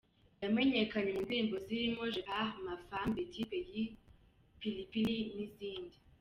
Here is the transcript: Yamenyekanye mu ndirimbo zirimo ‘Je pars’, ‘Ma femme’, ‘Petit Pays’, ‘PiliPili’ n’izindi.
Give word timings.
Yamenyekanye 0.41 1.09
mu 1.15 1.21
ndirimbo 1.25 1.55
zirimo 1.65 2.01
‘Je 2.13 2.21
pars’, 2.29 2.55
‘Ma 2.65 2.75
femme’, 2.87 3.13
‘Petit 3.15 3.45
Pays’, 3.49 3.93
‘PiliPili’ 4.59 5.15
n’izindi. 5.35 5.97